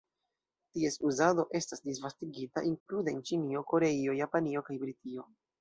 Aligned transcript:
Ties 0.77 0.95
uzado 1.09 1.45
estas 1.59 1.83
disvastigita, 1.89 2.65
inklude 2.71 3.15
en 3.17 3.23
Ĉinio, 3.31 3.65
Koreio, 3.75 4.19
Japanio 4.25 4.69
kaj 4.71 4.83
Britio. 4.87 5.33